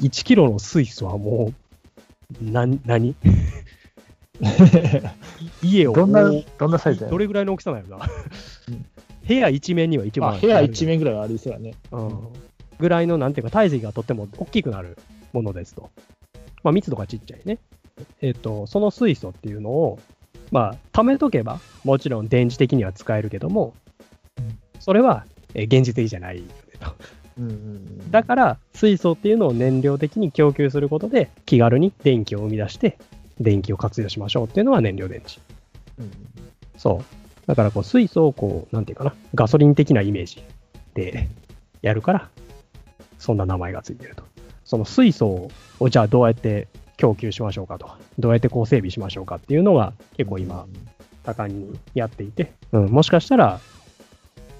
[0.00, 1.52] 1キロの水素はも
[2.42, 3.14] う、な、何？
[5.62, 8.06] 家をどんなどんなサイズやどれぐらいの大きさなんやろな？
[8.68, 8.84] うん。
[9.26, 11.74] 部屋一面には一番まあ、部屋一面ぐらいはありそうやね。
[11.90, 12.28] うん
[12.78, 14.98] ぐらいの、なんていうか、体積がとっても大きくなる
[15.32, 15.90] ものですと。
[16.62, 17.58] まあ、密度がちっちゃいね。
[18.20, 19.98] えっ、と、その水素っていうのを、
[20.50, 23.74] まあ、貯めとけば、もちろん電池的には使えるけども
[24.38, 26.94] うん、それは、えー現実的じゃないよねと。
[27.38, 32.98] うんうんだから、水素っていうのを燃料的に供給することで、気軽に電気を生み出して、
[33.40, 35.40] 電気を活用しましょうっていうのが燃料電池。
[35.98, 36.10] うん
[36.76, 37.46] そう。
[37.46, 40.44] だからこう水素をこう、なんていうかな、ガソリン的なイメージ
[40.94, 41.28] で
[41.80, 42.28] やるから、
[43.18, 44.24] そんな名前がついてると。
[44.64, 47.90] その水素をじゃあどうやって供給しましょうかと。
[48.18, 50.66] どうやってこう整備しましょうかっていうのが結構今、
[51.24, 53.60] 盛んにやっていて、うん、もしかしたら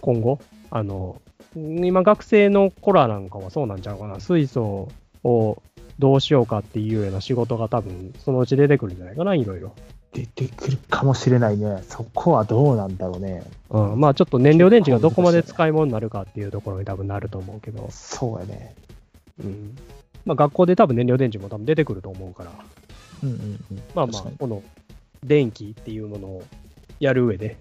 [0.01, 0.39] 今後、
[0.71, 1.21] あの、
[1.55, 4.89] 今学生の子らなんかはそうなんちゃうかな、水素
[5.25, 5.63] を
[5.99, 9.73] どうしようかっていうような仕事が多分そのうち出てくるんじゃないかな、いろいろ。
[10.13, 11.83] 出てくるかもしれないね。
[11.89, 13.43] そこはどうなんだろうね。
[13.71, 18.75] うん、まあちょっと燃料電池がどこまで使い物になるかっていうところに多分なると思うけど、そうやね。
[19.41, 19.77] うん。
[20.25, 22.53] まあ学校で多分燃料電池も多分出てくると思うから、
[23.23, 23.37] うんうん
[23.71, 23.83] うん。
[23.95, 24.63] まあまあこの
[25.23, 26.43] 電気っていうものを
[27.01, 27.57] やる上で、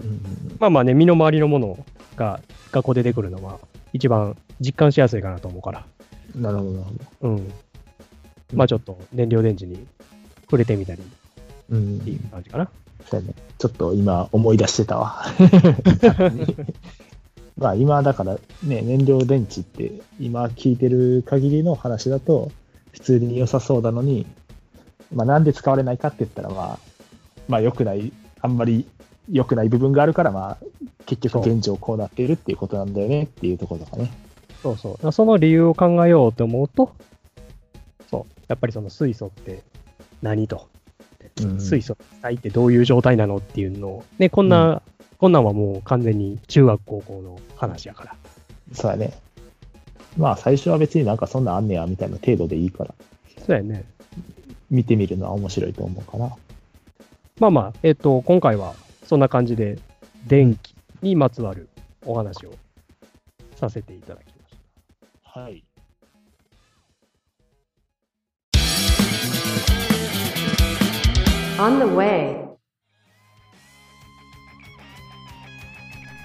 [0.00, 1.84] うんうんまあまあね、身の回りのもの
[2.16, 3.58] が学校で出てくるのは
[3.92, 5.86] 一番実感しやすいかなと思うから、
[6.34, 6.42] うん。
[6.42, 7.34] なるほど、なるほど。
[7.34, 7.52] うん。
[8.54, 9.86] まあちょっと燃料電池に
[10.42, 11.04] 触れてみたりっ
[11.70, 12.68] うんていう感じかな。
[13.08, 13.34] そうやね。
[13.58, 15.24] ちょっと今思い出してたわ。
[17.58, 22.50] まあ今だからね、燃料電池って今聞いてる限りの話だと
[22.92, 24.26] 普通に良さそうなのに、
[25.14, 26.78] まあなんで使われないかって言ったらまあ、
[27.48, 28.86] まあ良くない、あんまり
[29.30, 30.58] 良くない部分があるからまあ
[31.06, 34.10] 結局現状こうなっているっていうことなんだよねっていうところとかね。
[34.62, 35.12] そうそう。
[35.12, 36.94] その理由を考えようと思うと、
[38.10, 38.40] そう。
[38.48, 39.62] やっぱりその水素って
[40.22, 40.68] 何と？
[41.40, 43.38] うん水素体ってどういう状態なの？
[43.38, 44.82] っていうのを、ね、こんな、
[45.22, 48.16] こんなんはもう完全に中学高校の話やから。
[48.72, 49.12] そうやね。
[50.16, 52.92] まあ最初は別になんかそんなんあんねやみたいな程度でいいから。
[53.46, 53.84] そうやね。
[54.68, 56.36] 見てみるのは面白いと思うかな。
[57.38, 59.78] まあまあ、えっ、と、今回はそんな感じで、
[60.26, 61.68] 電気にまつわる
[62.04, 62.54] お話を
[63.54, 64.56] させていただきまし
[65.34, 65.40] た。
[65.40, 65.64] はい。
[71.60, 72.51] On the way.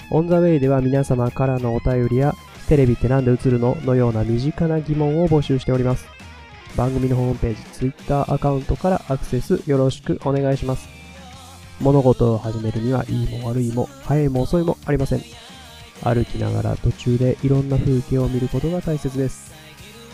[0.10, 2.34] オンザウェイでは皆様からのお便りや、
[2.68, 6.08] テレビってなんで映るののような身近な疑問を募集しております。
[6.78, 10.88] 番組のホームページ、Twitter アカウントからアクセスよろしくお願いします。
[11.82, 15.22] 物事を始めるには、いいも悪いも、早いも遅いもありません。
[16.03, 19.51] 歩きながら途中でいろんな風景を見ることが大切です。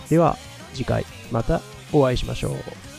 [0.10, 0.38] では、
[0.74, 2.93] 次回またお会いしましょう。